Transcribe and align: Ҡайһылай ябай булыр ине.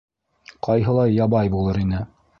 Ҡайһылай 0.67 1.15
ябай 1.19 1.55
булыр 1.57 1.83
ине. 1.87 2.05